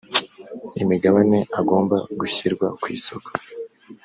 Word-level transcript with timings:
imigabane 0.83 1.39
agomba 1.59 1.95
gushyirwa 2.19 2.67
kwisoko. 2.81 3.29